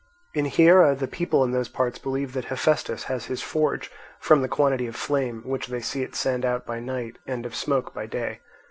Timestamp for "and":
7.27-7.45